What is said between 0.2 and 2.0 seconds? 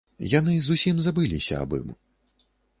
Яны зусім забыліся аб ім.